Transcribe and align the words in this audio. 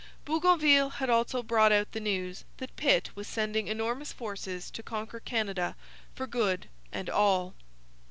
Bougainville 0.25 0.89
had 0.93 1.11
also 1.11 1.43
brought 1.43 1.71
out 1.71 1.91
the 1.91 1.99
news 1.99 2.43
that 2.57 2.75
Pitt 2.75 3.11
was 3.13 3.27
sending 3.27 3.67
enormous 3.67 4.11
forces 4.11 4.71
to 4.71 4.81
conquer 4.81 5.19
Canada 5.19 5.75
for 6.15 6.25
good 6.25 6.67
and 6.91 7.07
all. 7.07 7.53